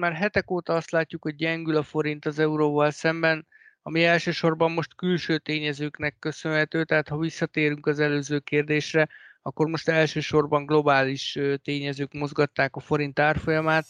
[0.00, 3.46] már hetek óta azt látjuk, hogy gyengül a forint az euróval szemben,
[3.82, 9.08] ami elsősorban most külső tényezőknek köszönhető, tehát ha visszatérünk az előző kérdésre,
[9.42, 13.86] akkor most elsősorban globális tényezők mozgatták a forint árfolyamát.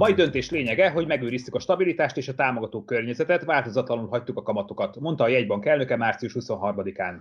[0.00, 5.00] Mai döntés lényege, hogy megőriztük a stabilitást és a támogató környezetet, változatlanul hagytuk a kamatokat,
[5.00, 7.14] mondta a jegybank elnöke március 23-án.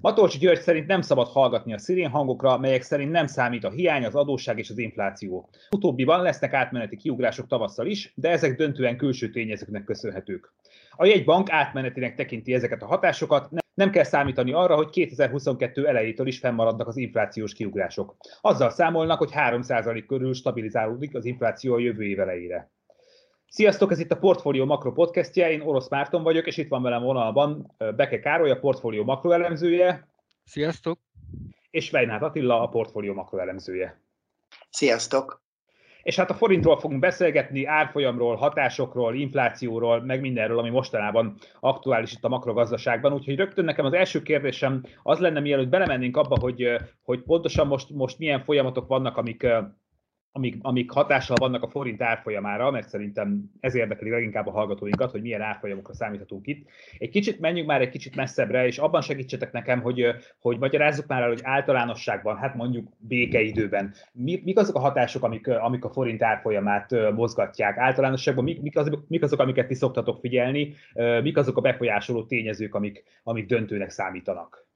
[0.00, 4.04] Matolcsi György szerint nem szabad hallgatni a szirén hangokra, melyek szerint nem számít a hiány,
[4.04, 5.48] az adósság és az infláció.
[5.70, 10.52] Utóbbiban lesznek átmeneti kiugrások tavasszal is, de ezek döntően külső tényezőknek köszönhetők.
[10.96, 16.38] A jegybank átmenetinek tekinti ezeket a hatásokat, nem kell számítani arra, hogy 2022 elejétől is
[16.38, 18.16] fennmaradnak az inflációs kiugrások.
[18.40, 22.70] Azzal számolnak, hogy 3% körül stabilizálódik az infláció a jövő év elejére.
[23.48, 27.02] Sziasztok, ez itt a Portfolio Makro podcastje, én Orosz Márton vagyok, és itt van velem
[27.02, 30.08] vonalban Beke Károly, a Portfolio Makro elemzője.
[30.44, 30.98] Sziasztok!
[31.70, 34.00] És Vejnát Attila, a Portfolio Makro elemzője.
[34.70, 35.41] Sziasztok!
[36.02, 42.24] És hát a forintról fogunk beszélgetni, árfolyamról, hatásokról, inflációról, meg mindenről, ami mostanában aktuális itt
[42.24, 43.12] a makrogazdaságban.
[43.12, 46.66] Úgyhogy rögtön nekem az első kérdésem az lenne, mielőtt belemennénk abba, hogy,
[47.02, 49.46] hogy pontosan most, most milyen folyamatok vannak, amik
[50.32, 55.22] amik, amik hatással vannak a forint árfolyamára, mert szerintem ez érdekli leginkább a hallgatóinkat, hogy
[55.22, 56.68] milyen árfolyamokra számíthatunk itt.
[56.98, 60.06] Egy kicsit menjünk már egy kicsit messzebbre, és abban segítsetek nekem, hogy,
[60.40, 65.48] hogy magyarázzuk már el, hogy általánosságban, hát mondjuk békeidőben, mik, mik azok a hatások, amik,
[65.48, 67.78] amik a forint árfolyamát mozgatják.
[67.78, 70.74] Általánosságban mik, mik, azok, mik azok, amiket ti szoktatok figyelni,
[71.22, 74.70] mik azok a befolyásoló tényezők, amik, amik döntőnek számítanak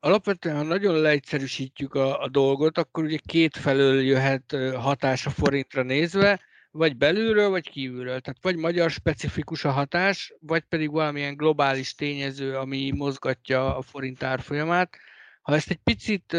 [0.00, 5.82] alapvetően, ha nagyon leegyszerűsítjük a, a dolgot, akkor ugye két felől jöhet hatás a forintra
[5.82, 6.40] nézve,
[6.70, 8.20] vagy belülről, vagy kívülről.
[8.20, 14.22] Tehát vagy magyar specifikus a hatás, vagy pedig valamilyen globális tényező, ami mozgatja a forint
[14.22, 14.96] árfolyamát.
[15.42, 16.36] Ha ezt egy picit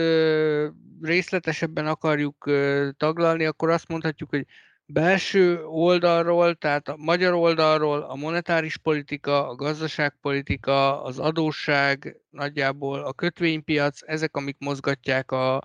[1.02, 2.52] részletesebben akarjuk
[2.98, 4.46] taglalni, akkor azt mondhatjuk, hogy
[4.92, 13.14] belső oldalról, tehát a magyar oldalról a monetáris politika, a gazdaságpolitika, az adósság, nagyjából a
[13.14, 15.56] kötvénypiac, ezek, amik mozgatják a,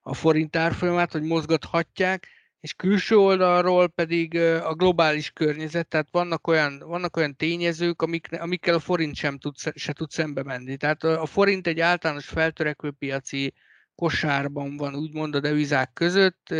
[0.00, 2.28] a forint árfolyamát, hogy mozgathatják,
[2.60, 8.74] és külső oldalról pedig a globális környezet, tehát vannak olyan, vannak olyan tényezők, amik, amikkel
[8.74, 10.76] a forint sem tud, se tud szembe menni.
[10.76, 13.52] Tehát a forint egy általános feltörekvő piaci
[13.94, 16.50] kosárban van, úgymond a devizák között,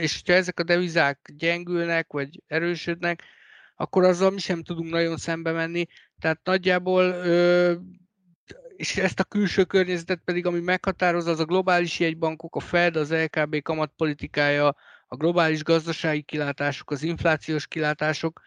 [0.00, 3.22] és ha ezek a devizák gyengülnek, vagy erősödnek,
[3.76, 5.86] akkor azzal mi sem tudunk nagyon szembe menni.
[6.18, 7.24] Tehát nagyjából,
[8.76, 13.12] és ezt a külső környezetet pedig, ami meghatározza, az a globális jegybankok, a Fed, az
[13.12, 18.40] LKB kamatpolitikája, a globális gazdasági kilátások, az inflációs kilátások,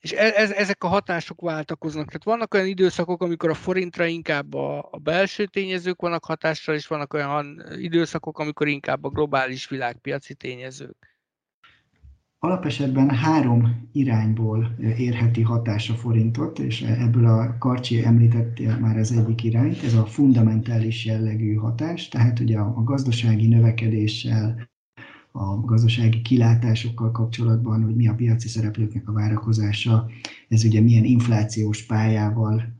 [0.00, 2.06] és e, ez, ezek a hatások váltakoznak.
[2.06, 6.86] Tehát vannak olyan időszakok, amikor a forintra inkább a, a belső tényezők vannak hatással, és
[6.86, 10.96] vannak olyan időszakok, amikor inkább a globális világpiaci tényezők.
[12.40, 19.44] Alapesetben három irányból érheti hatás a forintot, és ebből a Karcsi említette már az egyik
[19.44, 24.68] irányt, ez a fundamentális jellegű hatás, tehát ugye a gazdasági növekedéssel,
[25.38, 30.06] a gazdasági kilátásokkal kapcsolatban, hogy mi a piaci szereplőknek a várakozása,
[30.48, 32.76] ez ugye milyen inflációs pályával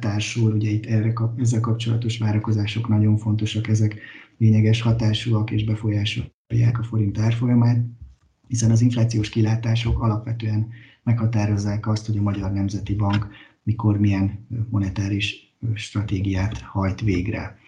[0.00, 3.96] társul, ugye itt erre, ezzel kapcsolatos várakozások nagyon fontosak, ezek
[4.38, 7.84] lényeges hatásúak és befolyásolják a forint árfolyamát,
[8.46, 10.68] hiszen az inflációs kilátások alapvetően
[11.02, 13.28] meghatározzák azt, hogy a Magyar Nemzeti Bank
[13.62, 17.58] mikor milyen monetáris stratégiát hajt végre.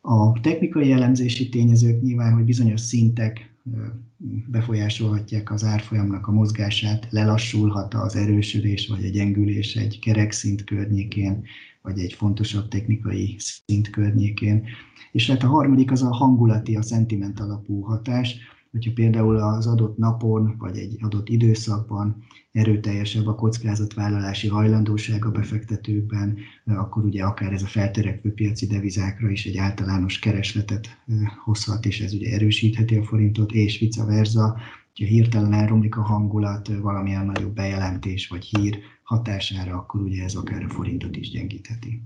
[0.00, 3.51] A technikai elemzési tényezők nyilván, hogy bizonyos szintek
[4.46, 11.44] befolyásolhatják az árfolyamnak a mozgását, lelassulhat az erősödés vagy a gyengülés egy kerekszint környékén,
[11.82, 14.64] vagy egy fontosabb technikai szint környékén.
[15.12, 18.36] És hát a harmadik az a hangulati, a szentiment alapú hatás,
[18.72, 26.38] hogyha például az adott napon vagy egy adott időszakban erőteljesebb a kockázatvállalási hajlandóság a befektetőkben,
[26.64, 30.88] akkor ugye akár ez a feltörekvő piaci devizákra is egy általános keresletet
[31.44, 34.56] hozhat, és ez ugye erősítheti a forintot, és vice versa,
[34.96, 40.64] hogyha hirtelen elromlik a hangulat, valamilyen nagyobb bejelentés vagy hír hatására, akkor ugye ez akár
[40.64, 42.02] a forintot is gyengítheti.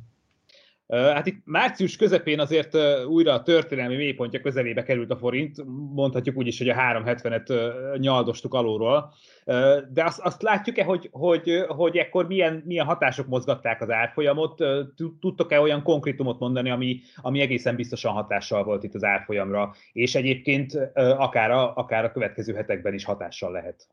[0.88, 6.46] Hát itt március közepén azért újra a történelmi mélypontja közelébe került a forint, mondhatjuk úgy
[6.46, 9.12] is, hogy a 370-et nyaldostuk alulról,
[9.92, 14.64] de azt, azt látjuk-e, hogy, hogy, hogy ekkor milyen, milyen hatások mozgatták az árfolyamot?
[15.20, 20.74] Tudtok-e olyan konkrétumot mondani, ami, ami egészen biztosan hatással volt itt az árfolyamra, és egyébként
[20.94, 23.88] akár a, akár a következő hetekben is hatással lehet?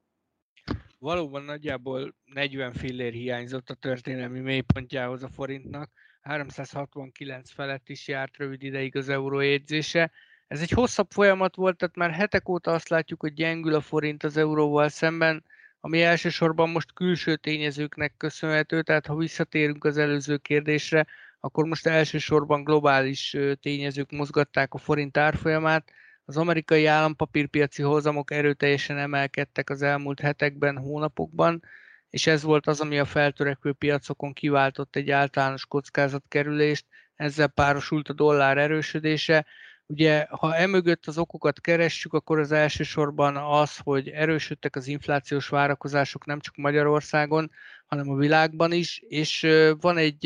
[1.00, 5.92] valóban nagyjából 40 fillér hiányzott a történelmi mélypontjához a forintnak,
[6.24, 10.12] 369 felett is járt rövid ideig az euró jegyzése.
[10.48, 14.24] Ez egy hosszabb folyamat volt, tehát már hetek óta azt látjuk, hogy gyengül a forint
[14.24, 15.44] az euróval szemben,
[15.80, 21.08] ami elsősorban most külső tényezőknek köszönhető, tehát ha visszatérünk az előző kérdésre,
[21.40, 25.92] akkor most elsősorban globális tényezők mozgatták a forint árfolyamát.
[26.26, 31.64] Az amerikai állampapírpiaci hozamok erőteljesen emelkedtek az elmúlt hetekben, hónapokban,
[32.14, 38.14] és ez volt az, ami a feltörekvő piacokon kiváltott egy általános kockázatkerülést, ezzel párosult a
[38.14, 39.46] dollár erősödése,
[39.86, 46.26] Ugye, ha emögött az okokat keressük, akkor az elsősorban az, hogy erősödtek az inflációs várakozások
[46.26, 47.52] nem csak Magyarországon,
[47.86, 49.48] hanem a világban is, és
[49.80, 50.26] van egy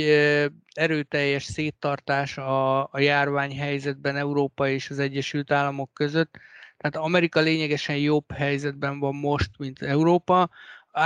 [0.73, 6.37] erőteljes széttartás a, a járványhelyzetben Európa és az Egyesült Államok között.
[6.77, 10.49] Tehát Amerika lényegesen jobb helyzetben van most, mint Európa,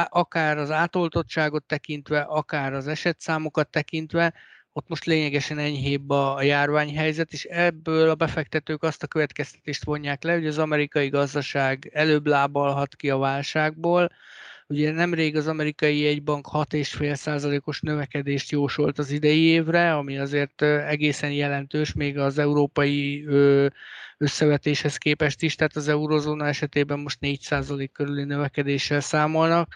[0.10, 4.34] akár az átoltottságot tekintve, akár az esetszámokat tekintve,
[4.74, 10.34] ott most lényegesen enyhébb a, járványhelyzet, és ebből a befektetők azt a következtetést vonják le,
[10.34, 14.10] hogy az amerikai gazdaság előbb lábalhat ki a válságból.
[14.68, 21.94] Ugye nemrég az amerikai jegybank 6,5%-os növekedést jósolt az idei évre, ami azért egészen jelentős,
[21.94, 23.26] még az európai
[24.22, 29.76] összevetéshez képest is, tehát az eurozóna esetében most 4% körüli növekedéssel számolnak.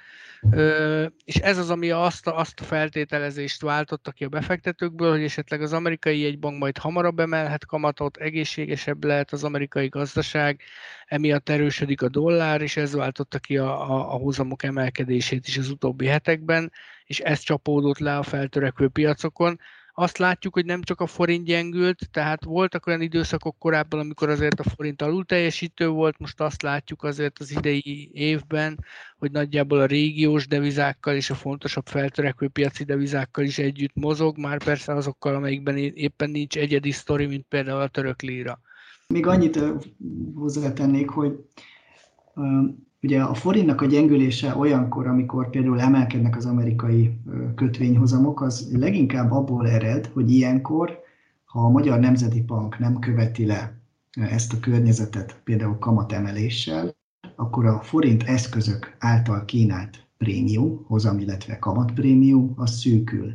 [1.24, 5.62] És ez az, ami azt a, azt a feltételezést váltotta ki a befektetőkből, hogy esetleg
[5.62, 10.62] az amerikai egybank majd hamarabb emelhet kamatot, egészségesebb lehet az amerikai gazdaság,
[11.06, 15.70] emiatt erősödik a dollár, és ez váltotta ki a, a, a hozamok emelkedését is az
[15.70, 16.72] utóbbi hetekben,
[17.06, 19.60] és ez csapódott le a feltörekvő piacokon
[19.98, 24.60] azt látjuk, hogy nem csak a forint gyengült, tehát voltak olyan időszakok korábban, amikor azért
[24.60, 28.86] a forint alul teljesítő volt, most azt látjuk azért az idei évben,
[29.18, 34.64] hogy nagyjából a régiós devizákkal és a fontosabb feltörekvő piaci devizákkal is együtt mozog, már
[34.64, 38.60] persze azokkal, amelyikben éppen nincs egyedi sztori, mint például a török líra.
[39.08, 39.60] Még annyit
[40.34, 41.32] hozzátennék, hogy
[43.06, 47.18] Ugye a forintnak a gyengülése olyankor, amikor például emelkednek az amerikai
[47.56, 51.00] kötvényhozamok, az leginkább abból ered, hogy ilyenkor,
[51.46, 53.78] ha a Magyar Nemzeti Bank nem követi le
[54.12, 56.96] ezt a környezetet például kamatemeléssel,
[57.36, 63.34] akkor a forint eszközök által kínált prémium, hozam, illetve kamatprémium, az szűkül.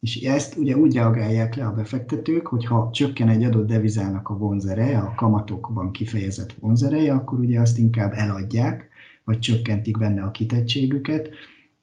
[0.00, 4.36] És ezt ugye úgy reagálják le a befektetők, hogy ha csökken egy adott devizának a
[4.36, 8.94] vonzereje, a kamatokban kifejezett vonzereje, akkor ugye azt inkább eladják,
[9.26, 11.28] vagy csökkentik benne a kitettségüket,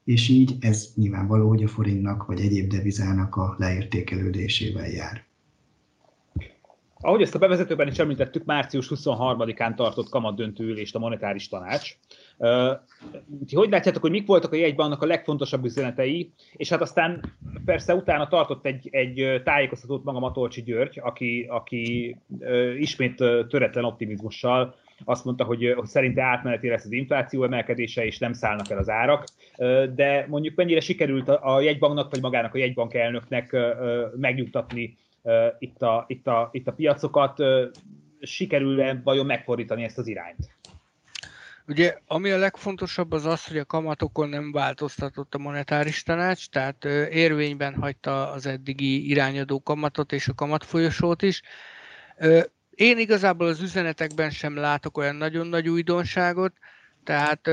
[0.04, 5.24] és így ez nyilvánvaló, hogy a forintnak vagy egyéb devizának a leértékelődésével jár.
[7.00, 11.96] Ahogy ezt a bevezetőben is említettük, március 23-án tartott kamatdöntő ülést a monetáris tanács.
[13.52, 18.28] Hogy látjátok, hogy mik voltak a jegybannak a legfontosabb üzenetei, és hát aztán persze utána
[18.28, 22.16] tartott egy, egy tájékoztatót maga Matolcsi György, aki, aki
[22.78, 23.16] ismét
[23.48, 24.74] töretlen optimizmussal
[25.04, 28.88] azt mondta, hogy, hogy szerinte átmeneti lesz az infláció emelkedése, és nem szállnak el az
[28.88, 29.24] árak,
[29.94, 33.56] de mondjuk mennyire sikerült a jegybanknak, vagy magának a jegybank elnöknek
[34.16, 34.96] megnyugtatni
[35.58, 37.38] itt a, itt a, itt a piacokat,
[38.20, 40.54] sikerül-e vajon megfordítani ezt az irányt?
[41.68, 46.84] Ugye, ami a legfontosabb az az, hogy a kamatokon nem változtatott a monetáris tanács, tehát
[47.10, 51.42] érvényben hagyta az eddigi irányadó kamatot és a kamatfolyosót is.
[52.74, 56.52] Én igazából az üzenetekben sem látok olyan nagyon nagy újdonságot,
[57.04, 57.48] tehát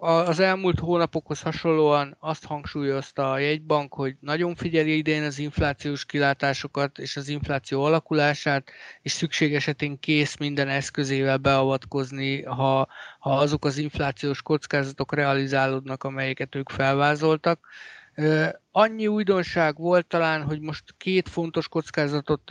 [0.00, 6.98] az elmúlt hónapokhoz hasonlóan azt hangsúlyozta a jegybank, hogy nagyon figyeli idén az inflációs kilátásokat
[6.98, 8.70] és az infláció alakulását,
[9.02, 16.54] és szükség esetén kész minden eszközével beavatkozni, ha, ha azok az inflációs kockázatok realizálódnak, amelyeket
[16.54, 17.66] ők felvázoltak.
[18.70, 22.50] Annyi újdonság volt talán, hogy most két fontos kockázatot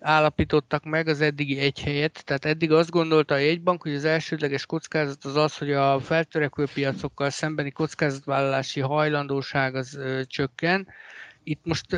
[0.00, 2.24] állapítottak meg az eddigi egy helyet.
[2.24, 6.66] Tehát eddig azt gondolta a jegybank, hogy az elsődleges kockázat az az, hogy a feltörekvő
[6.74, 10.88] piacokkal szembeni kockázatvállalási hajlandóság az csökken.
[11.42, 11.96] Itt most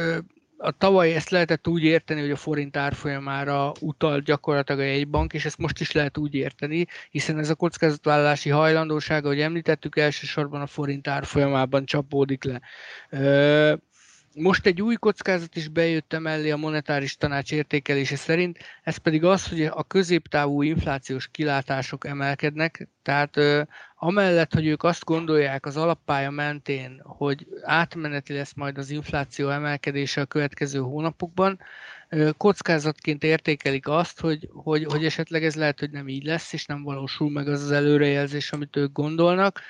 [0.62, 5.45] a tavaly ezt lehetett úgy érteni, hogy a forint árfolyamára utal gyakorlatilag a jegybank, és
[5.45, 10.67] ezt most is lehet úgy érteni, hiszen ez a kockázatvállalási hajlandóság, ahogy említettük, elsősorban a
[10.67, 12.61] forint árfolyamában csapódik le.
[14.35, 19.25] Ö, most egy új kockázat is bejött mellé a monetáris tanács értékelése szerint, ez pedig
[19.25, 23.62] az, hogy a középtávú inflációs kilátások emelkednek, tehát ö,
[23.97, 30.21] amellett, hogy ők azt gondolják az alappálya mentén, hogy átmeneti lesz majd az infláció emelkedése
[30.21, 31.61] a következő hónapokban,
[32.37, 36.83] kockázatként értékelik azt, hogy, hogy, hogy esetleg ez lehet, hogy nem így lesz, és nem
[36.83, 39.61] valósul meg az az előrejelzés, amit ők gondolnak.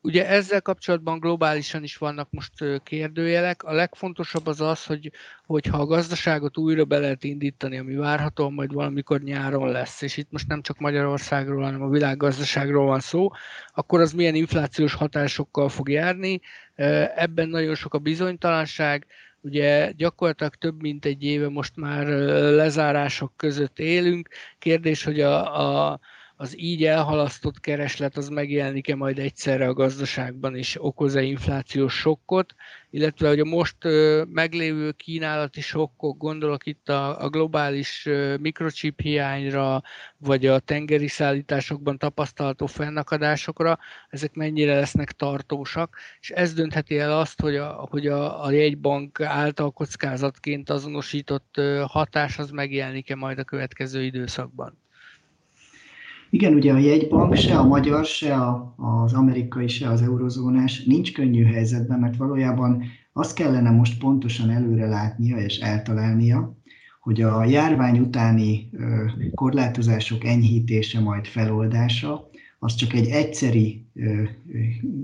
[0.00, 2.52] Ugye ezzel kapcsolatban globálisan is vannak most
[2.82, 3.62] kérdőjelek.
[3.62, 5.12] A legfontosabb az az, hogy,
[5.46, 10.30] hogyha a gazdaságot újra be lehet indítani, ami várhatóan majd valamikor nyáron lesz, és itt
[10.30, 13.28] most nem csak Magyarországról, hanem a világgazdaságról van szó,
[13.74, 16.40] akkor az milyen inflációs hatásokkal fog járni.
[17.14, 19.06] Ebben nagyon sok a bizonytalanság,
[19.40, 22.06] Ugye gyakorlatilag több mint egy éve most már
[22.52, 24.28] lezárások között élünk.
[24.58, 26.00] Kérdés, hogy a, a
[26.38, 32.54] az így elhalasztott kereslet az megjelenik-e majd egyszerre a gazdaságban, és okoz-e inflációs sokkot,
[32.90, 33.76] illetve hogy a most
[34.28, 38.08] meglévő kínálati sokkok, gondolok itt a, a globális
[38.40, 39.82] mikrochip hiányra,
[40.16, 43.78] vagy a tengeri szállításokban tapasztalható fennakadásokra,
[44.08, 49.20] ezek mennyire lesznek tartósak, és ez döntheti el azt, hogy a, hogy a, a jegybank
[49.20, 54.84] által kockázatként azonosított hatás az megjelenik-e majd a következő időszakban.
[56.30, 61.12] Igen, ugye a jegybank se a magyar, se a, az amerikai, se az eurozónás nincs
[61.12, 66.56] könnyű helyzetben, mert valójában azt kellene most pontosan előre látnia és eltalálnia,
[67.00, 68.70] hogy a járvány utáni
[69.34, 72.28] korlátozások enyhítése, majd feloldása,
[72.58, 73.86] az csak egy egyszeri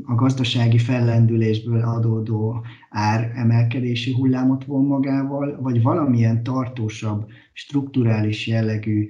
[0.04, 9.08] a gazdasági fellendülésből adódó áremelkedési hullámot von magával, vagy valamilyen tartósabb, strukturális jellegű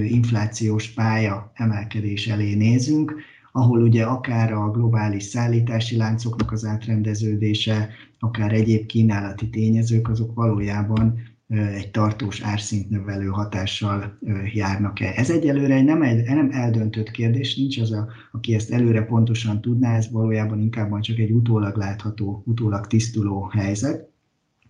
[0.00, 3.14] inflációs pálya emelkedés elé nézünk,
[3.52, 11.20] ahol ugye akár a globális szállítási láncoknak az átrendeződése, akár egyéb kínálati tényezők, azok valójában
[11.48, 14.18] egy tartós árszintnövelő hatással
[14.52, 15.12] járnak-e.
[15.16, 19.96] Ez egyelőre nem, egy, nem eldöntött kérdés, nincs az, a, aki ezt előre pontosan tudná,
[19.96, 24.10] ez valójában inkább csak egy utólag látható, utólag tisztuló helyzet.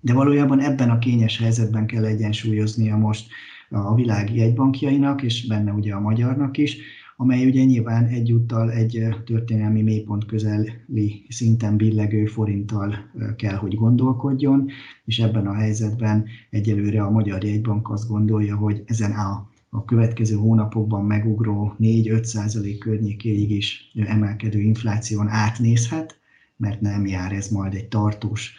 [0.00, 3.26] De valójában ebben a kényes helyzetben kell egyensúlyoznia most
[3.72, 6.76] a világ jegybankjainak, és benne ugye a magyarnak is,
[7.16, 12.94] amely ugye nyilván egyúttal egy történelmi mélypont közeli szinten billegő forinttal
[13.36, 14.68] kell, hogy gondolkodjon,
[15.04, 20.36] és ebben a helyzetben egyelőre a Magyar Jegybank azt gondolja, hogy ezen a a következő
[20.36, 26.18] hónapokban megugró 4-5 százalék környékéig is emelkedő infláción átnézhet,
[26.56, 28.54] mert nem jár ez majd egy tartós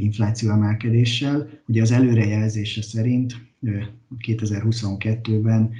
[0.00, 1.48] infláció emelkedéssel.
[1.66, 5.74] Ugye az előrejelzése szerint 2022-ben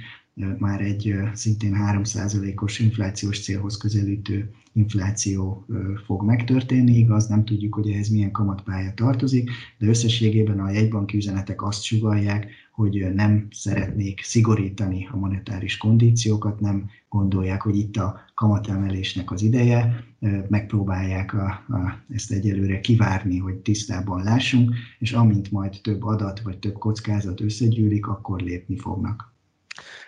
[0.57, 5.65] már egy szintén 3%-os inflációs célhoz közelítő infláció
[6.05, 6.97] fog megtörténni.
[6.97, 12.47] Igaz, nem tudjuk, hogy ehhez milyen kamatpálya tartozik, de összességében a jegybanki üzenetek azt sugalják,
[12.71, 20.03] hogy nem szeretnék szigorítani a monetáris kondíciókat, nem gondolják, hogy itt a kamatemelésnek az ideje,
[20.49, 26.57] megpróbálják a, a, ezt egyelőre kivárni, hogy tisztában lássunk, és amint majd több adat vagy
[26.57, 29.34] több kockázat összegyűlik, akkor lépni fognak.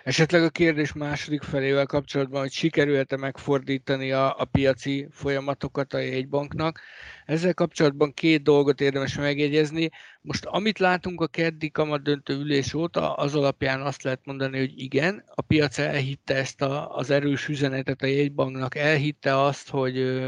[0.08, 6.80] Esetleg a kérdés második felével kapcsolatban, hogy sikerült-e megfordítani a, a piaci folyamatokat a jegybanknak.
[7.26, 9.90] Ezzel kapcsolatban két dolgot érdemes megjegyezni.
[10.22, 14.74] Most amit látunk a keddi kamat döntő ülés óta, az alapján azt lehet mondani, hogy
[14.76, 20.22] igen, a piac elhitte ezt a, az erős üzenetet a jegybanknak, elhitte azt, hogy,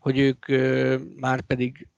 [0.00, 0.46] hogy ők
[1.16, 1.88] már pedig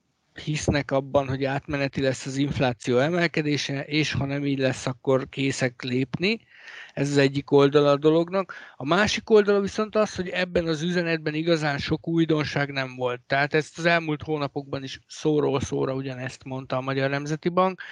[0.45, 5.83] hisznek abban, hogy átmeneti lesz az infláció emelkedése, és ha nem így lesz, akkor készek
[5.83, 6.41] lépni.
[6.99, 8.55] Ez az egyik oldala a dolognak.
[8.77, 13.21] A másik oldala viszont az, hogy ebben az üzenetben igazán sok újdonság nem volt.
[13.27, 17.83] Tehát ezt az elmúlt hónapokban is szóról szóra ugyanezt mondta a Magyar Nemzeti Bank.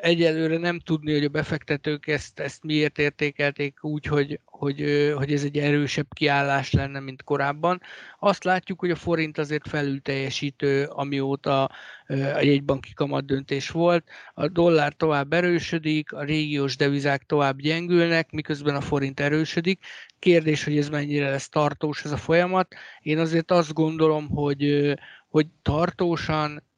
[0.00, 5.44] Egyelőre nem tudni, hogy a befektetők ezt, ezt miért értékelték úgy, hogy, hogy, hogy ez
[5.44, 7.80] egy erősebb kiállás lenne, mint korábban.
[8.18, 11.70] Azt látjuk, hogy a forint azért felül teljesítő, amióta
[12.34, 14.08] a jegybanki kamat döntés volt.
[14.34, 19.84] A dollár tovább erősödik, a régiós devizák tovább gyengülnek, miközben a forint erősödik.
[20.18, 22.74] Kérdés, hogy ez mennyire lesz tartós ez a folyamat.
[23.00, 24.94] Én azért azt gondolom, hogy,
[25.28, 26.69] hogy tartósan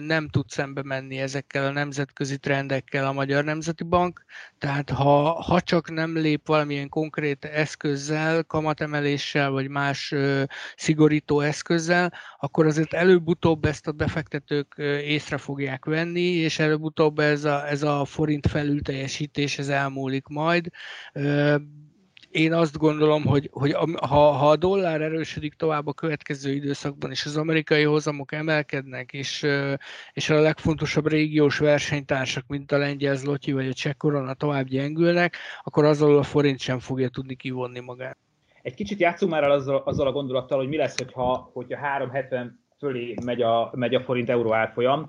[0.00, 4.24] nem tud szembe menni ezekkel a nemzetközi trendekkel a Magyar Nemzeti Bank,
[4.58, 10.14] tehát ha, ha csak nem lép valamilyen konkrét eszközzel, kamatemeléssel vagy más
[10.76, 14.74] szigorító eszközzel, akkor azért előbb-utóbb ezt a befektetők
[15.04, 20.70] észre fogják venni, és előbb-utóbb ez a, ez a forint felülteljesítés ez elmúlik majd
[22.30, 27.24] én azt gondolom, hogy, hogy ha, ha a dollár erősödik tovább a következő időszakban, és
[27.24, 29.46] az amerikai hozamok emelkednek, és,
[30.12, 35.36] és a legfontosabb régiós versenytársak, mint a lengyel zloty vagy a cseh korona tovább gyengülnek,
[35.62, 38.18] akkor azzal a forint sem fogja tudni kivonni magát.
[38.62, 43.14] Egy kicsit játszunk már azzal, azzal a gondolattal, hogy mi lesz, hogyha, hogyha 370 fölé
[43.24, 45.08] megy a, megy a forint euró árfolyam.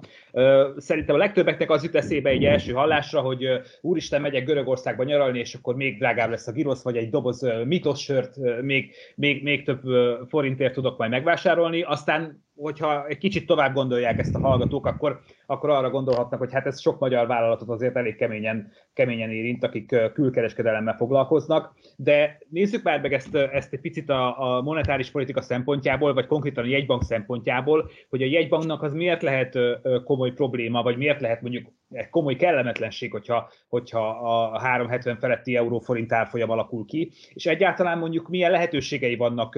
[0.78, 3.48] Szerintem a legtöbbeknek az jut eszébe egy első hallásra, hogy
[3.82, 8.62] úristen, megyek Görögországba nyaralni, és akkor még drágább lesz a girosz, vagy egy doboz mitossört
[8.62, 9.82] még, még, még több
[10.28, 11.82] forintért tudok majd megvásárolni.
[11.82, 16.66] Aztán hogyha egy kicsit tovább gondolják ezt a hallgatók, akkor, akkor arra gondolhatnak, hogy hát
[16.66, 21.74] ez sok magyar vállalatot azért elég keményen, keményen érint, akik külkereskedelemmel foglalkoznak.
[21.96, 26.64] De nézzük már meg ezt, ezt egy picit a, a monetáris politika szempontjából, vagy konkrétan
[26.64, 29.58] a jegybank szempontjából, hogy a jegybanknak az miért lehet
[30.04, 36.14] komoly probléma, vagy miért lehet mondjuk egy komoly kellemetlenség, hogyha, hogyha a 370 feletti euróforint
[36.14, 39.56] árfolyam alakul ki, és egyáltalán mondjuk milyen lehetőségei vannak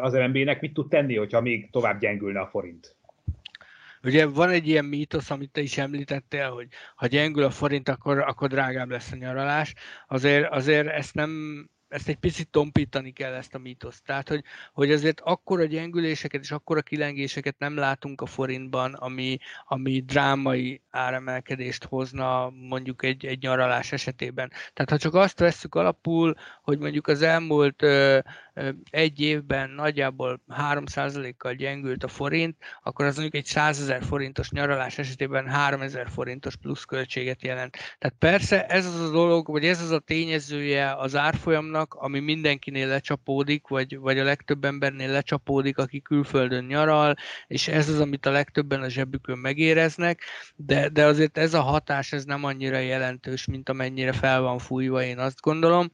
[0.00, 2.96] az MNB-nek, mit tud tenni, hogyha még tovább gyengülne a forint?
[4.04, 8.18] Ugye van egy ilyen mítosz, amit te is említettél, hogy ha gyengül a forint, akkor,
[8.18, 9.74] akkor drágább lesz a nyaralás.
[10.08, 11.30] Azért, azért ezt nem,
[11.94, 14.04] ezt egy picit tompítani kell ezt a mítoszt.
[14.04, 20.00] Tehát, hogy, hogy azért akkora gyengüléseket és akkora kilengéseket nem látunk a forintban, ami, ami
[20.00, 24.50] drámai áremelkedést hozna mondjuk egy, egy nyaralás esetében.
[24.72, 27.82] Tehát ha csak azt vesszük alapul, hogy mondjuk az elmúlt
[28.90, 34.98] egy évben nagyjából 3%-kal gyengült a forint, akkor az mondjuk egy 100 ezer forintos nyaralás
[34.98, 37.76] esetében 3000 forintos plusz költséget jelent.
[37.98, 42.88] Tehát persze ez az a dolog, vagy ez az a tényezője az árfolyamnak, ami mindenkinél
[42.88, 47.14] lecsapódik, vagy, vagy a legtöbb embernél lecsapódik, aki külföldön nyaral,
[47.46, 50.22] és ez az, amit a legtöbben a zsebükön megéreznek,
[50.56, 55.02] de, de azért ez a hatás ez nem annyira jelentős, mint amennyire fel van fújva,
[55.02, 55.90] én azt gondolom.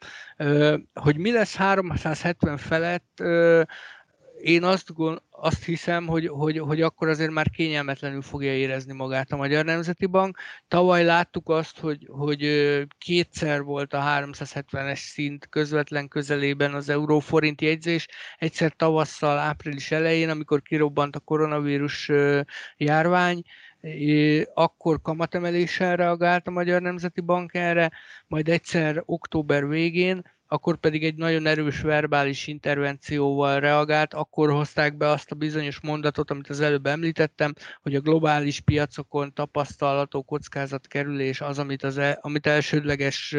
[0.94, 3.22] Hogy mi lesz 370 felett,
[4.40, 4.92] én azt,
[5.30, 10.06] azt hiszem, hogy, hogy, hogy akkor azért már kényelmetlenül fogja érezni magát a Magyar Nemzeti
[10.06, 10.38] Bank.
[10.68, 12.40] Tavaly láttuk azt, hogy, hogy
[12.98, 20.62] kétszer volt a 370-es szint közvetlen közelében az euróforint jegyzés, egyszer tavasszal, április elején, amikor
[20.62, 22.10] kirobbant a koronavírus
[22.76, 23.42] járvány,
[24.54, 27.90] akkor kamatemeléssel reagált a Magyar Nemzeti Bank erre,
[28.26, 35.08] majd egyszer október végén, akkor pedig egy nagyon erős verbális intervencióval reagált, akkor hozták be
[35.08, 37.52] azt a bizonyos mondatot, amit az előbb említettem,
[37.82, 43.36] hogy a globális piacokon tapasztalható kockázatkerülés az, amit, az el, amit elsődleges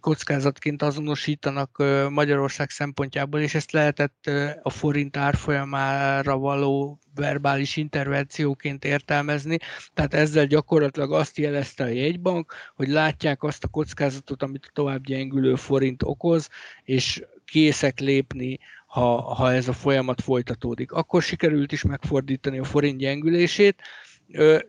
[0.00, 4.30] kockázatként azonosítanak Magyarország szempontjából, és ezt lehetett
[4.62, 9.58] a forint árfolyamára való verbális intervencióként értelmezni,
[9.94, 15.04] tehát ezzel gyakorlatilag azt jelezte a jegybank, hogy látják azt a kockázatot, amit a tovább
[15.04, 16.48] gyengülő forint okoz,
[16.84, 18.58] és készek lépni
[18.94, 20.92] ha, ha ez a folyamat folytatódik.
[20.92, 23.82] Akkor sikerült is megfordítani a forint gyengülését,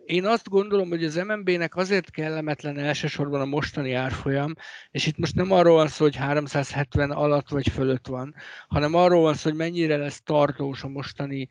[0.05, 4.53] én azt gondolom, hogy az MNB-nek azért kellemetlen elsősorban a mostani árfolyam,
[4.91, 8.35] és itt most nem arról van szó, hogy 370 alatt vagy fölött van,
[8.67, 11.49] hanem arról van szó, hogy mennyire lesz tartós a mostani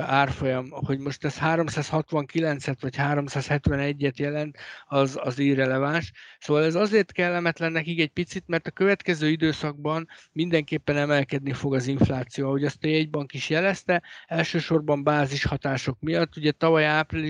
[0.00, 4.56] árfolyam, hogy most ez 369-et vagy 371-et jelent,
[4.86, 6.12] az, az irreleváns.
[6.38, 11.86] Szóval ez azért kellemetlen nekik egy picit, mert a következő időszakban mindenképpen emelkedni fog az
[11.86, 16.36] infláció, ahogy azt a jegybank is jelezte, elsősorban bázis hatások miatt.
[16.36, 16.86] Ugye tavaly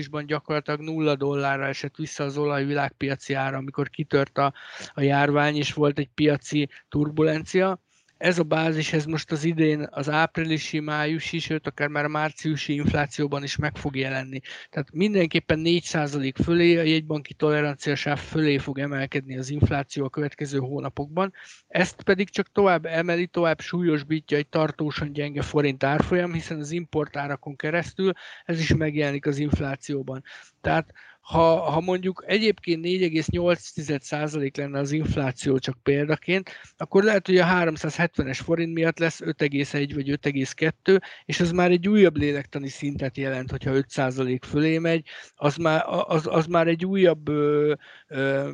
[0.09, 4.53] áprilisban gyakorlatilag nulla dollárra esett vissza az olaj világpiaci ára, amikor kitört a,
[4.93, 7.79] a járvány, és volt egy piaci turbulencia
[8.19, 12.73] ez a bázis, ez most az idén az áprilisi, májusi, sőt akár már a márciusi
[12.73, 14.39] inflációban is meg fog jelenni.
[14.69, 21.33] Tehát mindenképpen 4% fölé, a jegybanki toleranciasáv fölé fog emelkedni az infláció a következő hónapokban.
[21.67, 27.55] Ezt pedig csak tovább emeli, tovább súlyosbítja egy tartósan gyenge forint árfolyam, hiszen az importárakon
[27.55, 28.11] keresztül
[28.45, 30.23] ez is megjelenik az inflációban.
[30.61, 30.93] Tehát
[31.29, 38.39] ha, ha mondjuk egyébként 4,8% lenne az infláció csak példaként, akkor lehet, hogy a 370-es
[38.43, 43.71] forint miatt lesz 5,1 vagy 5,2, és ez már egy újabb lélektani szintet jelent, hogyha
[43.73, 47.73] 5% fölé megy, az már, az, az már egy újabb ö,
[48.07, 48.49] ö,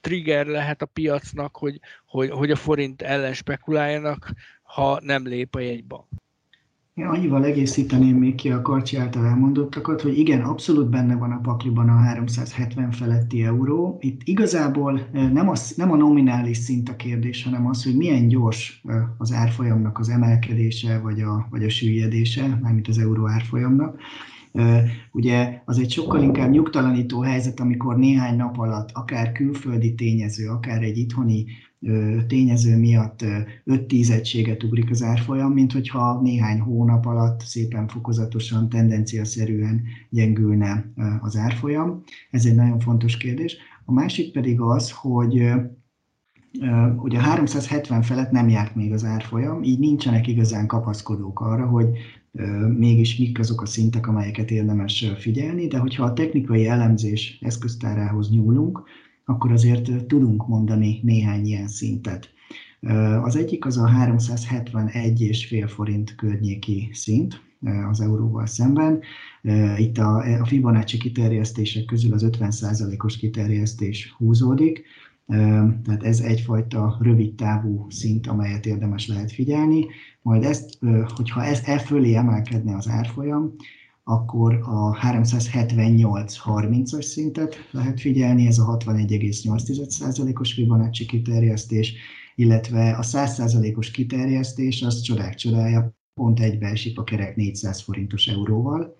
[0.00, 5.60] trigger lehet a piacnak, hogy, hogy, hogy a forint ellen spekuláljanak, ha nem lép a
[5.60, 6.06] jegybank.
[7.00, 11.40] Én annyival egészíteném még ki a Karcsi által elmondottakat, hogy igen, abszolút benne van a
[11.40, 13.98] pakliban a 370 feletti euró.
[14.00, 18.82] Itt igazából nem, az, nem a nominális szint a kérdés, hanem az, hogy milyen gyors
[19.18, 24.00] az árfolyamnak az emelkedése, vagy a, vagy a süllyedése, mármint az euró árfolyamnak.
[25.12, 30.82] Ugye az egy sokkal inkább nyugtalanító helyzet, amikor néhány nap alatt akár külföldi tényező, akár
[30.82, 31.46] egy itthoni
[32.26, 33.24] tényező miatt
[33.66, 41.36] 5-10 egységet ugrik az árfolyam, mint hogyha néhány hónap alatt szépen fokozatosan, tendenciaszerűen gyengülne az
[41.36, 42.02] árfolyam.
[42.30, 43.56] Ez egy nagyon fontos kérdés.
[43.84, 45.52] A másik pedig az, hogy
[46.96, 51.86] ugye 370 felett nem járt még az árfolyam, így nincsenek igazán kapaszkodók arra, hogy
[52.76, 58.82] mégis mik azok a szintek, amelyeket érdemes figyelni, de hogyha a technikai elemzés eszköztárához nyúlunk,
[59.30, 62.30] akkor azért tudunk mondani néhány ilyen szintet.
[63.22, 67.42] Az egyik az a 371,5 forint környéki szint
[67.90, 69.00] az euróval szemben.
[69.76, 74.82] Itt a, Fibonacci kiterjesztések közül az 50%-os kiterjesztés húzódik,
[75.84, 79.86] tehát ez egyfajta rövid távú szint, amelyet érdemes lehet figyelni.
[80.22, 80.78] Majd ezt,
[81.16, 83.54] hogyha ez e fölé emelkedne az árfolyam,
[84.04, 91.94] akkor a 378-30-as szintet lehet figyelni, ez a 61,8%-os Fibonacci kiterjesztés,
[92.34, 98.96] illetve a 100%-os kiterjesztés az csodák csodája, pont egybeesik a kerek 400 forintos euróval,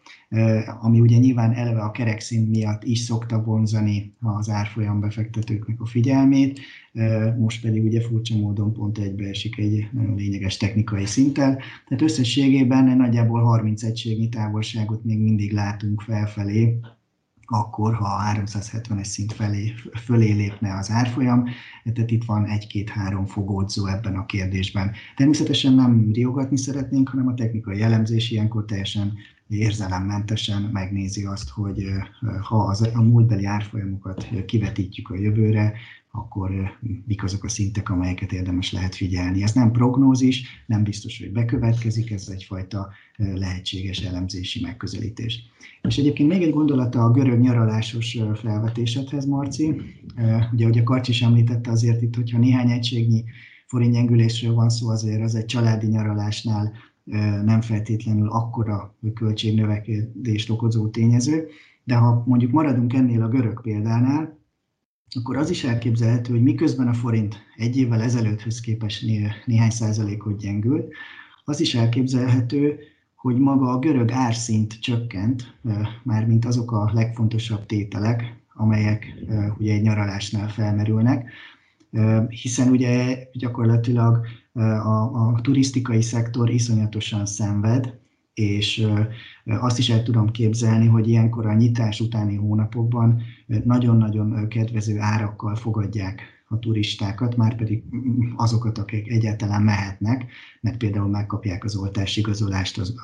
[0.80, 6.60] ami ugye nyilván eleve a kerekszín miatt is szokta vonzani az árfolyam befektetőknek a figyelmét,
[7.38, 11.58] most pedig ugye furcsa módon pont egybeesik egy lényeges technikai szinten.
[11.88, 16.78] Tehát összességében nagyjából 30 egységnyi távolságot még mindig látunk felfelé,
[17.50, 19.72] akkor, ha a 370-es szint felé,
[20.04, 21.44] fölé lépne az árfolyam,
[21.94, 24.92] tehát itt van egy-két-három fogódzó ebben a kérdésben.
[25.16, 29.12] Természetesen nem riogatni szeretnénk, hanem a technikai elemzés ilyenkor teljesen
[29.48, 31.84] érzelemmentesen megnézi azt, hogy
[32.42, 35.72] ha az, a múltbeli árfolyamokat kivetítjük a jövőre,
[36.12, 36.50] akkor
[37.06, 39.42] mik azok a szintek, amelyeket érdemes lehet figyelni.
[39.42, 45.42] Ez nem prognózis, nem biztos, hogy bekövetkezik, ez egyfajta lehetséges elemzési megközelítés.
[45.82, 49.80] És egyébként még egy gondolata a görög nyaralásos felvetésedhez, Marci.
[50.52, 53.24] Ugye, ugye Karcs is említette azért itt, hogyha néhány egységnyi
[53.66, 56.72] forint gyengülésről van szó, azért az egy családi nyaralásnál
[57.44, 61.48] nem feltétlenül akkora költségnövekedést okozó tényező,
[61.84, 64.38] de ha mondjuk maradunk ennél a görög példánál,
[65.10, 70.38] akkor az is elképzelhető, hogy miközben a forint egy évvel ezelőtthöz képest né- néhány százalékot
[70.38, 70.92] gyengült,
[71.44, 72.78] az is elképzelhető,
[73.14, 75.54] hogy maga a görög árszint csökkent,
[76.02, 79.14] mármint azok a legfontosabb tételek, amelyek
[79.58, 81.30] ugye egy nyaralásnál felmerülnek,
[82.28, 87.99] hiszen ugye gyakorlatilag a, a turisztikai szektor iszonyatosan szenved,
[88.34, 88.86] és
[89.44, 93.22] azt is el tudom képzelni, hogy ilyenkor a nyitás utáni hónapokban
[93.64, 97.84] nagyon-nagyon kedvező árakkal fogadják a turistákat, már pedig
[98.36, 100.26] azokat, akik egyáltalán mehetnek,
[100.60, 102.94] mert például megkapják az oltási igazolást az,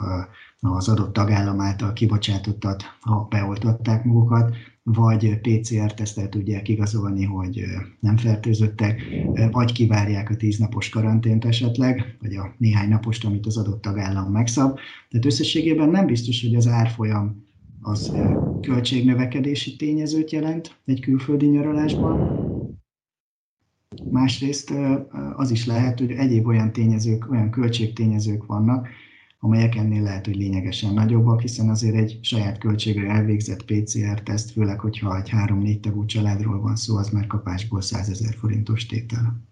[0.60, 4.54] az adott tagállam által kibocsátottat, ha beoltatták magukat,
[4.88, 7.64] vagy PCR-tesztel tudják igazolni, hogy
[8.00, 9.02] nem fertőzöttek,
[9.50, 14.78] vagy kivárják a tíznapos karantént esetleg, vagy a néhány napost, amit az adott tagállam megszab.
[15.08, 17.44] Tehát összességében nem biztos, hogy az árfolyam
[17.80, 18.12] az
[18.60, 22.44] költségnövekedési tényezőt jelent egy külföldi nyaralásban.
[24.10, 24.72] Másrészt
[25.36, 28.88] az is lehet, hogy egyéb olyan tényezők, olyan költségtényezők vannak,
[29.38, 35.16] amelyek ennél lehet, hogy lényegesen nagyobbak, hiszen azért egy saját költségre elvégzett PCR-teszt, főleg, hogyha
[35.16, 39.44] egy három-négy tagú családról van szó, az már kapásból 100 ezer forintos tétel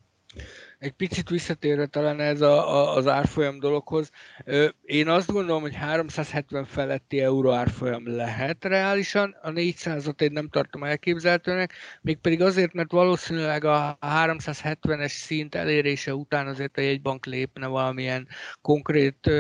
[0.79, 4.11] egy picit visszatérve talán ez a, a, az árfolyam dologhoz.
[4.83, 10.85] Én azt gondolom, hogy 370 feletti euró árfolyam lehet reálisan, a 400-at én nem tartom
[10.85, 18.29] elképzelhetőnek, mégpedig azért, mert valószínűleg a 370-es szint elérése után azért a jegybank lépne valamilyen
[18.61, 19.31] konkrét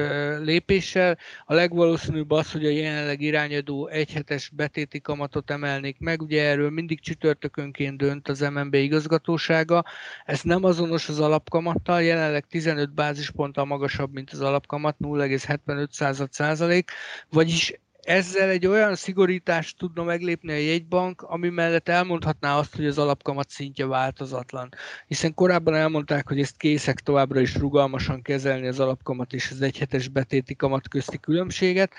[0.40, 1.18] lépéssel.
[1.44, 7.00] A legvalószínűbb az, hogy a jelenleg irányadó egyhetes betéti kamatot emelnék meg, ugye erről mindig
[7.00, 9.84] csütörtökönként dönt az MNB igazgatósága.
[10.24, 16.90] Ez nem azonos az alapkamattal, jelenleg 15 bázisponttal magasabb, mint az alapkamat, 0,75 százalék,
[17.30, 22.98] vagyis ezzel egy olyan szigorítást tudna meglépni a jegybank, ami mellett elmondhatná azt, hogy az
[22.98, 24.68] alapkamat szintje változatlan.
[25.06, 30.08] Hiszen korábban elmondták, hogy ezt készek továbbra is rugalmasan kezelni az alapkamat és az egyhetes
[30.08, 31.92] betéti kamat közti különbséget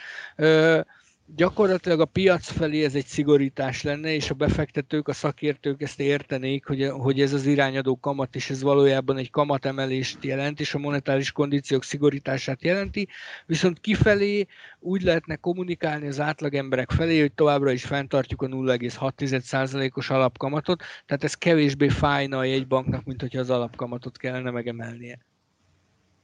[1.26, 6.66] gyakorlatilag a piac felé ez egy szigorítás lenne, és a befektetők, a szakértők ezt értenék,
[6.66, 11.32] hogy, hogy ez az irányadó kamat, és ez valójában egy kamatemelést jelent, és a monetáris
[11.32, 13.08] kondíciók szigorítását jelenti,
[13.46, 14.46] viszont kifelé
[14.80, 21.24] úgy lehetne kommunikálni az átlag emberek felé, hogy továbbra is fenntartjuk a 0,6%-os alapkamatot, tehát
[21.24, 25.20] ez kevésbé fájna a jegybanknak, mint hogyha az alapkamatot kellene megemelnie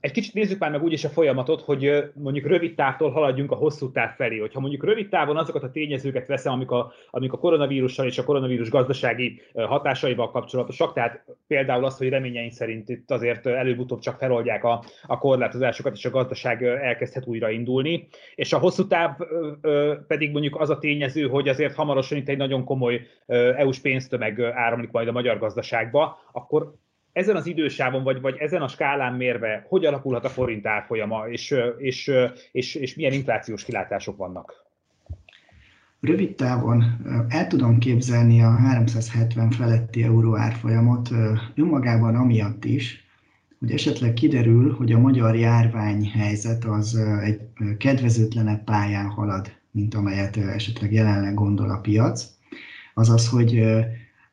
[0.02, 3.56] egy kicsit nézzük már meg úgy is a folyamatot, hogy mondjuk rövid távtól haladjunk a
[3.56, 4.38] hosszú táv felé.
[4.38, 8.24] Hogyha mondjuk rövid távon azokat a tényezőket veszem, amik a, amik a koronavírussal és a
[8.24, 14.64] koronavírus gazdasági hatásaival kapcsolatosak, tehát például az, hogy reményeink szerint itt azért előbb-utóbb csak feloldják
[14.64, 18.08] a, a korlátozásokat, és a gazdaság elkezdhet újraindulni.
[18.36, 19.12] És a hosszú táv
[20.08, 23.02] pedig mondjuk az a tényező, hogy azért hamarosan itt egy nagyon komoly
[23.56, 26.74] EU-s pénztömeg áramlik majd a magyar gazdaságba, akkor
[27.14, 31.56] ezen az idősávon, vagy, vagy ezen a skálán mérve, hogy alakulhat a forint árfolyama, és,
[31.78, 32.12] és,
[32.52, 34.70] és, és milyen inflációs kilátások vannak?
[36.02, 36.84] Rövid távon
[37.30, 41.10] el tudom képzelni a 370 feletti euró árfolyamot
[41.56, 43.06] önmagában amiatt is,
[43.60, 47.42] hogy esetleg kiderül, hogy a magyar járványhelyzet az egy
[47.78, 52.26] kedvezőtlenebb pályán halad, mint amelyet esetleg jelenleg gondol a piac.
[52.94, 53.64] Azaz, hogy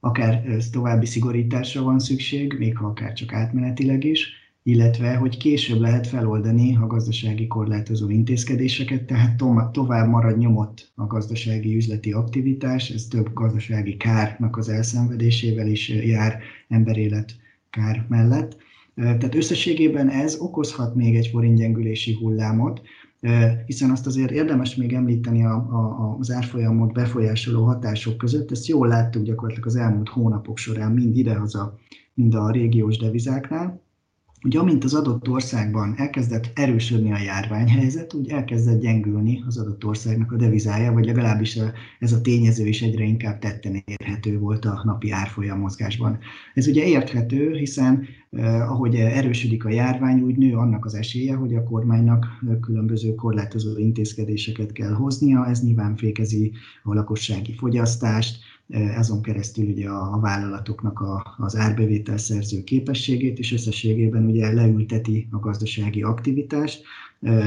[0.00, 6.06] akár további szigorításra van szükség, még ha akár csak átmenetileg is, illetve hogy később lehet
[6.06, 9.37] feloldani a gazdasági korlátozó intézkedéseket, tehát
[9.72, 16.38] tovább marad nyomott a gazdasági üzleti aktivitás, ez több gazdasági kárnak az elszenvedésével is jár
[16.68, 17.37] emberélet
[17.70, 18.56] kár mellett.
[18.94, 22.80] Tehát összességében ez okozhat még egy forintgyengülési hullámot,
[23.66, 28.50] hiszen azt azért érdemes még említeni a, a, az árfolyamot befolyásoló hatások között.
[28.50, 31.78] Ezt jól láttuk gyakorlatilag az elmúlt hónapok során, mind idehaza,
[32.14, 33.81] mind a régiós devizáknál
[34.40, 40.33] hogy amint az adott országban elkezdett erősödni a járványhelyzet, úgy elkezdett gyengülni az adott országnak
[40.33, 41.59] a devizája, vagy legalábbis
[41.98, 46.18] ez a tényező is egyre inkább tetten érhető volt a napi árfolyam mozgásban.
[46.55, 48.07] Ez ugye érthető, hiszen
[48.68, 52.27] ahogy erősödik a járvány, úgy nő annak az esélye, hogy a kormánynak
[52.61, 58.38] különböző korlátozó intézkedéseket kell hoznia, ez nyilván fékezi a lakossági fogyasztást,
[58.96, 65.38] azon keresztül ugye a, vállalatoknak a, az árbevétel szerző képességét, és összességében ugye leülteti a
[65.38, 66.83] gazdasági aktivitást.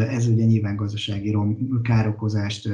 [0.09, 2.69] Ez ugye nyilván gazdasági rom, károkozást,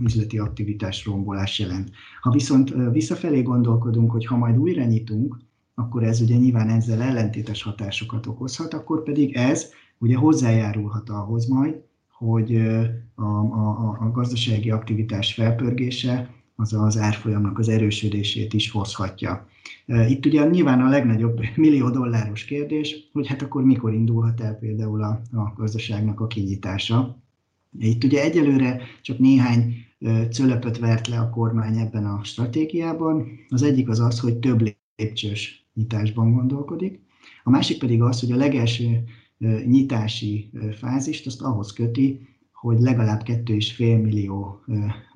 [0.00, 1.90] üzleti aktivitás rombolás jelent.
[2.20, 5.38] Ha viszont visszafelé gondolkodunk, hogy ha majd újra nyitunk,
[5.74, 11.74] akkor ez ugye nyilván ezzel ellentétes hatásokat okozhat, akkor pedig ez ugye hozzájárulhat ahhoz majd,
[12.08, 12.56] hogy
[13.14, 19.48] a, a, a gazdasági aktivitás felpörgése az az árfolyamnak az erősödését is hozhatja.
[20.08, 25.02] Itt ugye nyilván a legnagyobb millió dolláros kérdés, hogy hát akkor mikor indulhat el például
[25.02, 27.18] a, a gazdaságnak a kinyitása.
[27.78, 29.74] Itt ugye egyelőre csak néhány
[30.30, 33.26] cölöpöt vert le a kormány ebben a stratégiában.
[33.48, 37.00] Az egyik az az, hogy több lépcsős nyitásban gondolkodik.
[37.44, 39.04] A másik pedig az, hogy a legelső
[39.66, 42.28] nyitási fázist azt ahhoz köti,
[42.60, 44.60] hogy legalább 2,5 millió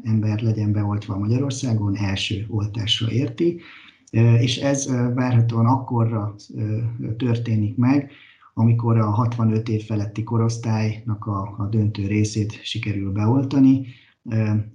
[0.02, 3.60] ember legyen beoltva Magyarországon, első oltásra érti,
[4.40, 6.34] és ez várhatóan akkorra
[7.16, 8.10] történik meg,
[8.54, 13.86] amikor a 65 év feletti korosztálynak a, a döntő részét sikerül beoltani,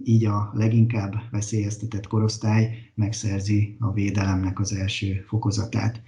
[0.04, 6.02] így a leginkább veszélyeztetett korosztály megszerzi a védelemnek az első fokozatát.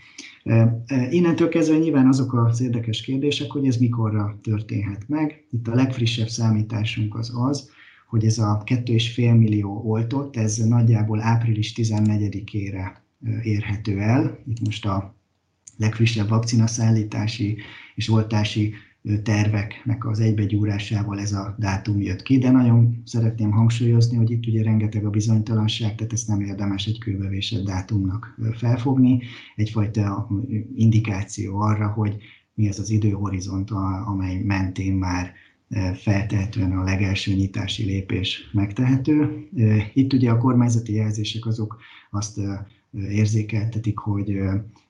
[1.09, 5.45] Innentől kezdve nyilván azok az érdekes kérdések, hogy ez mikorra történhet meg.
[5.51, 7.69] Itt a legfrissebb számításunk az az,
[8.07, 12.91] hogy ez a 2,5 millió oltott, ez nagyjából április 14-ére
[13.43, 14.39] érhető el.
[14.47, 15.15] Itt most a
[15.77, 17.57] legfrissebb vakcinaszállítási
[17.95, 18.73] és oltási
[19.23, 24.63] terveknek az egybegyúrásával ez a dátum jött ki, de nagyon szeretném hangsúlyozni, hogy itt ugye
[24.63, 29.21] rengeteg a bizonytalanság, tehát ezt nem érdemes egy kőbevésett dátumnak felfogni,
[29.55, 30.27] egyfajta
[30.75, 32.17] indikáció arra, hogy
[32.53, 33.71] mi az az időhorizont,
[34.05, 35.31] amely mentén már
[35.93, 39.47] feltehetően a legelső nyitási lépés megtehető.
[39.93, 41.77] Itt ugye a kormányzati jelzések azok
[42.11, 42.39] azt
[42.93, 44.39] érzékeltetik, hogy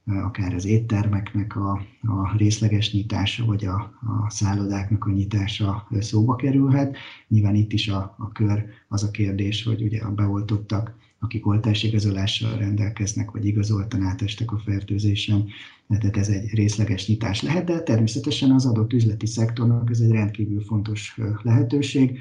[0.05, 6.97] akár az éttermeknek a, a részleges nyitása, vagy a, a szállodáknak a nyitása szóba kerülhet.
[7.27, 12.57] Nyilván itt is a, a kör az a kérdés, hogy ugye a beoltottak, akik oltásigazolással
[12.57, 15.47] rendelkeznek, vagy igazoltan átestek a fertőzésen,
[15.87, 20.61] tehát ez egy részleges nyitás lehet, de természetesen az adott üzleti szektornak ez egy rendkívül
[20.61, 22.19] fontos lehetőség,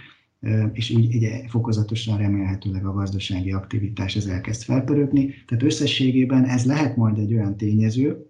[0.72, 5.34] és így ugye fokozatosan remélhetőleg a gazdasági aktivitás ez elkezd felpörögni.
[5.46, 8.26] Tehát összességében ez lehet majd egy olyan tényező,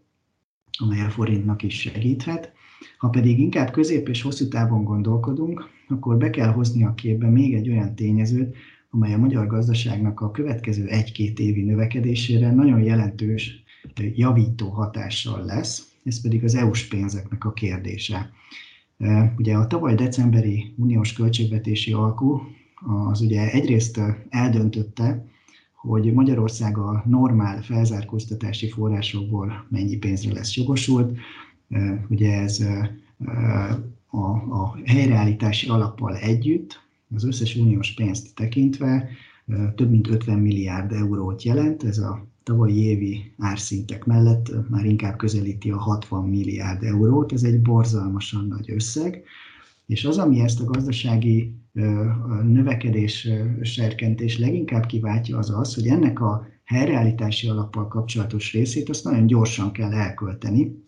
[0.79, 2.53] amely a forintnak is segíthet.
[2.99, 7.55] Ha pedig inkább közép és hosszú távon gondolkodunk, akkor be kell hozni a képbe még
[7.55, 8.57] egy olyan tényezőt,
[8.91, 13.63] amely a magyar gazdaságnak a következő egy-két évi növekedésére nagyon jelentős
[14.15, 18.31] javító hatással lesz, ez pedig az EU-s pénzeknek a kérdése.
[19.37, 22.41] Ugye a tavaly decemberi uniós költségvetési alkú
[23.11, 25.25] az ugye egyrészt eldöntötte,
[25.75, 31.19] hogy Magyarország a normál felzárkóztatási forrásokból mennyi pénzre lesz jogosult.
[32.09, 32.61] Ugye ez
[34.11, 34.27] a,
[34.61, 39.09] a helyreállítási alappal együtt, az összes uniós pénzt tekintve
[39.75, 45.71] több mint 50 milliárd eurót jelent, ez a tavalyi évi árszintek mellett már inkább közelíti
[45.71, 49.23] a 60 milliárd eurót, ez egy borzalmasan nagy összeg,
[49.87, 51.55] és az, ami ezt a gazdasági
[52.43, 53.29] növekedés
[53.63, 59.73] serkentés leginkább kiváltja, az az, hogy ennek a helyreállítási alappal kapcsolatos részét azt nagyon gyorsan
[59.73, 60.85] kell elkölteni,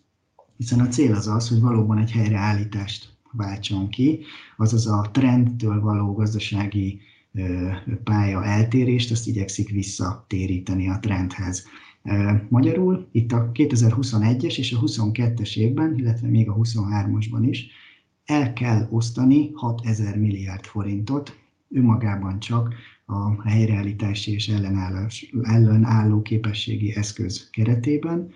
[0.57, 4.19] hiszen a cél az az, hogy valóban egy helyreállítást váltson ki,
[4.57, 7.01] azaz a trendtől való gazdasági
[8.03, 11.65] pálya eltérést, azt igyekszik visszatéríteni a trendhez.
[12.49, 17.67] Magyarul itt a 2021-es és a 22-es évben, illetve még a 23-asban is
[18.25, 21.39] el kell osztani 6000 milliárd forintot
[21.69, 22.73] önmagában csak
[23.05, 24.51] a helyreállítási és
[25.41, 28.31] ellenálló képességi eszköz keretében,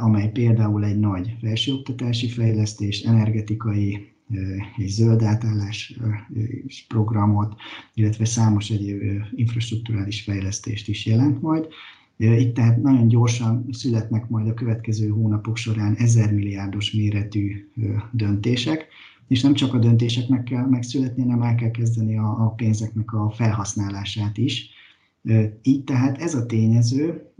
[0.00, 4.09] amely például egy nagy felsőoktatási fejlesztés, energetikai
[4.76, 5.98] és zöld átállás
[6.88, 7.54] programot,
[7.94, 9.02] illetve számos egyéb
[9.34, 11.66] infrastruktúrális fejlesztést is jelent majd.
[12.16, 17.70] Itt tehát nagyon gyorsan születnek majd a következő hónapok során ezer milliárdos méretű
[18.12, 18.86] döntések,
[19.28, 23.30] és nem csak a döntéseknek kell megszületni, hanem el kell kezdeni a, a pénzeknek a
[23.30, 24.70] felhasználását is.
[25.62, 27.32] Így tehát ez a tényező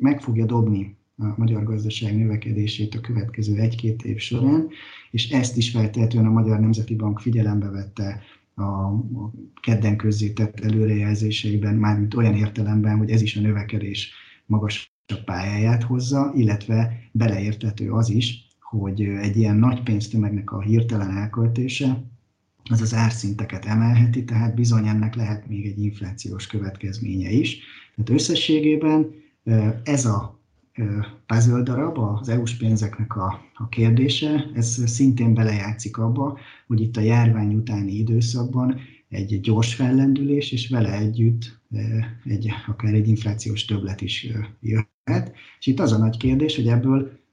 [0.00, 4.68] meg fogja dobni a magyar gazdaság növekedését a következő egy-két év során,
[5.10, 8.22] és ezt is feltétlenül a Magyar Nemzeti Bank figyelembe vette
[8.56, 8.90] a
[9.62, 14.12] kedden közzétett előrejelzéseiben, mármint olyan értelemben, hogy ez is a növekedés
[14.46, 22.02] magasabb pályáját hozza, illetve beleértető az is, hogy egy ilyen nagy pénztömegnek a hirtelen elköltése
[22.70, 27.58] az az árszinteket emelheti, tehát bizony ennek lehet még egy inflációs következménye is.
[27.94, 29.14] Tehát összességében
[29.82, 30.35] ez a
[31.26, 37.00] puzzle darab, az EU-s pénzeknek a, a kérdése, ez szintén belejátszik abba, hogy itt a
[37.00, 41.60] járvány utáni időszakban egy gyors fellendülés, és vele együtt
[42.24, 44.26] egy, akár egy inflációs többlet is
[44.60, 45.32] jöhet.
[45.58, 47.24] És itt az a nagy kérdés, hogy ebből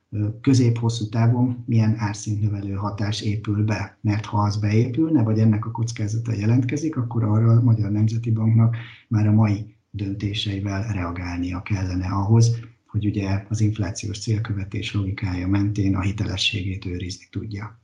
[0.41, 3.97] közép-hosszú távon milyen árszintnövelő hatás épül be.
[4.01, 8.75] Mert ha az beépülne, vagy ennek a kockázata jelentkezik, akkor arra a Magyar Nemzeti Banknak
[9.07, 12.59] már a mai döntéseivel reagálnia kellene ahhoz,
[12.93, 17.81] hogy ugye az inflációs célkövetés logikája mentén a hitelességét őrizni tudja.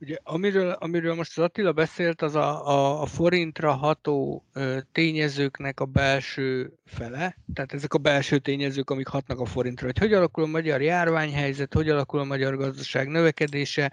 [0.00, 4.44] Ugye, amiről, amiről most az Attila beszélt, az a, a, a forintra ható
[4.92, 10.12] tényezőknek a belső fele, tehát ezek a belső tényezők, amik hatnak a forintra, hogy hogy
[10.12, 13.92] alakul a magyar járványhelyzet, hogy alakul a magyar gazdaság növekedése,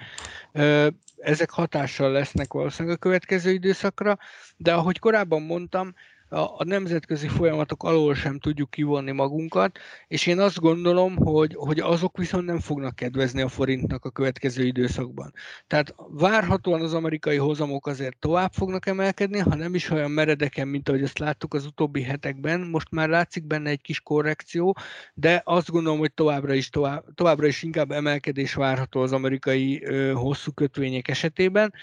[1.17, 4.17] ezek hatással lesznek valószínűleg a következő időszakra,
[4.57, 5.93] de ahogy korábban mondtam,
[6.33, 12.17] a, nemzetközi folyamatok alól sem tudjuk kivonni magunkat, és én azt gondolom, hogy, hogy azok
[12.17, 15.33] viszont nem fognak kedvezni a forintnak a következő időszakban.
[15.67, 20.89] Tehát várhatóan az amerikai hozamok azért tovább fognak emelkedni, ha nem is olyan meredeken, mint
[20.89, 22.61] ahogy ezt láttuk az utóbbi hetekben.
[22.61, 24.77] Most már látszik benne egy kis korrekció,
[25.13, 30.11] de azt gondolom, hogy továbbra is, tovább, továbbra is inkább emelkedés várható az amerikai ö,
[30.11, 31.73] hosszú kötvények esetében.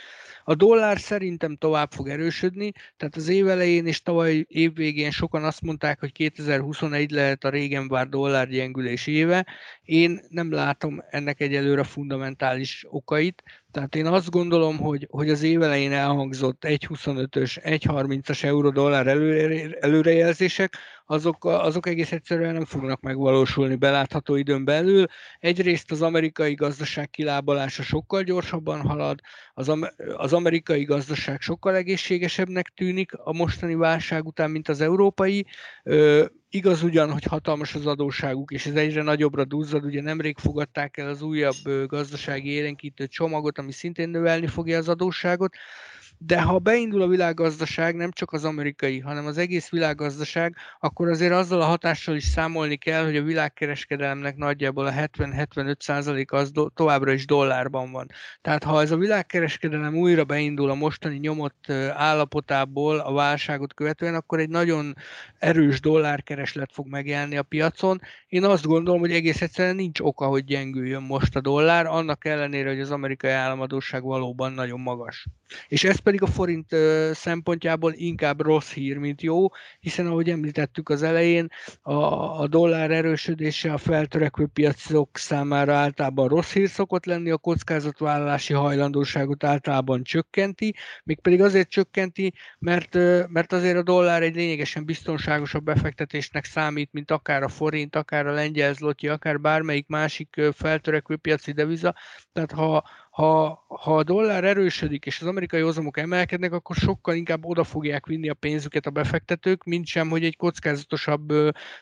[0.51, 5.45] A dollár szerintem tovább fog erősödni, tehát az év elején és tavaly év végén sokan
[5.45, 9.47] azt mondták, hogy 2021 lehet a régen vár dollár gyengülés éve.
[9.85, 15.63] Én nem látom ennek egyelőre fundamentális okait, tehát én azt gondolom, hogy, hogy az év
[15.63, 24.35] elején elhangzott 1.25-ös, 1.30-as euró-dollár előre, előrejelzések, azok, azok egész egyszerűen nem fognak megvalósulni belátható
[24.35, 25.07] időn belül.
[25.39, 29.21] Egyrészt az amerikai gazdaság kilábalása sokkal gyorsabban halad,
[30.17, 35.47] az, amerikai gazdaság sokkal egészségesebbnek tűnik a mostani válság után, mint az európai.
[36.51, 41.09] Igaz ugyan, hogy hatalmas az adóságuk, és ez egyre nagyobbra duzzad, ugye nemrég fogadták el
[41.09, 45.55] az újabb gazdasági élénkítő csomagot, ami szintén növelni fogja az adósságot,
[46.23, 51.33] de ha beindul a világgazdaság, nem csak az amerikai, hanem az egész világgazdaság, akkor azért
[51.33, 57.13] azzal a hatással is számolni kell, hogy a világkereskedelemnek nagyjából a 70-75% az do- továbbra
[57.13, 58.07] is dollárban van.
[58.41, 64.39] Tehát ha ez a világkereskedelem újra beindul a mostani nyomott állapotából a válságot követően, akkor
[64.39, 64.97] egy nagyon
[65.39, 68.01] erős dollárkereslet fog megjelenni a piacon.
[68.29, 72.69] Én azt gondolom, hogy egész egyszerűen nincs oka, hogy gyengüljön most a dollár, annak ellenére,
[72.69, 75.27] hogy az amerikai államadóság valóban nagyon magas.
[75.69, 76.77] És ez pedig a forint
[77.13, 79.47] szempontjából inkább rossz hír, mint jó,
[79.81, 81.49] hiszen ahogy említettük az elején,
[81.83, 81.93] a,
[82.41, 89.45] a dollár erősödése a feltörekvő piacok számára általában rossz hír szokott lenni, a kockázatvállalási hajlandóságot
[89.45, 92.95] általában csökkenti, mégpedig azért csökkenti, mert,
[93.29, 98.33] mert azért a dollár egy lényegesen biztonságosabb befektetésnek számít, mint akár a forint, akár a
[98.33, 101.95] lengyel zloty, akár bármelyik másik feltörekvő piaci deviza.
[102.33, 107.45] Tehát ha, ha, ha a dollár erősödik és az amerikai hozamok emelkednek, akkor sokkal inkább
[107.45, 111.33] oda fogják vinni a pénzüket a befektetők, mint sem, hogy egy kockázatosabb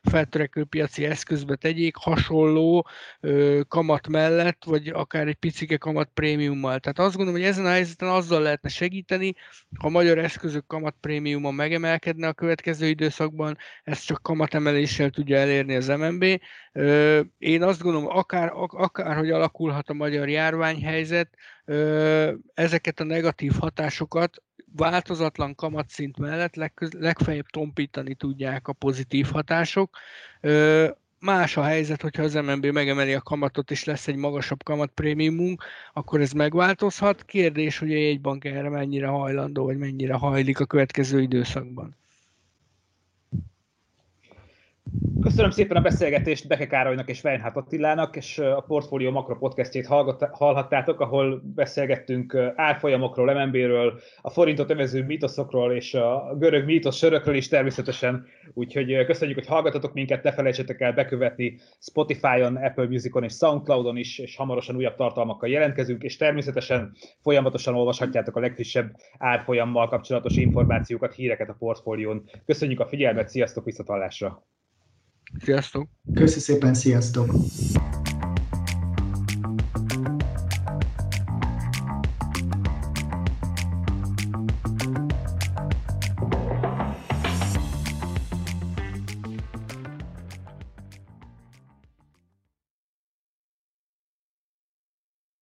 [0.03, 2.87] feltörekvő piaci eszközbe tegyék hasonló
[3.69, 6.79] kamat mellett, vagy akár egy picike kamat prémiummal.
[6.79, 9.35] Tehát azt gondolom, hogy ezen a helyzeten azzal lehetne segíteni,
[9.79, 15.75] ha a magyar eszközök kamat prémiuma megemelkedne a következő időszakban, ezt csak kamatemeléssel tudja elérni
[15.75, 16.25] az MNB.
[17.39, 21.35] Én azt gondolom, akár, akár hogy alakulhat a magyar járványhelyzet,
[22.55, 24.43] ezeket a negatív hatásokat
[24.77, 26.55] változatlan kamatszint mellett
[26.99, 29.97] legfeljebb tompítani tudják a pozitív hatások.
[31.21, 36.21] Más a helyzet, hogyha az MNB megemeli a kamatot, és lesz egy magasabb kamatprémiumunk, akkor
[36.21, 37.25] ez megváltozhat.
[37.25, 41.97] Kérdés, hogy a jegybank erre mennyire hajlandó, vagy mennyire hajlik a következő időszakban.
[45.21, 49.87] Köszönöm szépen a beszélgetést Beke Károlynak és Weinhardt Attilának, és a Portfolio Makro podcastjét
[50.31, 57.49] hallhattátok, ahol beszélgettünk árfolyamokról, MNB-ről, a forintot övező mítoszokról és a görög mítosz sörökről is
[57.49, 58.27] természetesen.
[58.55, 64.19] Úgyhogy köszönjük, hogy hallgatotok minket, ne felejtsetek el bekövetni Spotify-on, Apple Music-on és Soundcloud-on is,
[64.19, 71.49] és hamarosan újabb tartalmakkal jelentkezünk, és természetesen folyamatosan olvashatjátok a legfrissebb árfolyammal kapcsolatos információkat, híreket
[71.49, 72.25] a portfólión.
[72.47, 74.43] Köszönjük a figyelmet, sziasztok, visszatallásra!
[75.37, 75.89] Sziasztok!
[76.15, 77.31] Köszi szépen, sziasztok!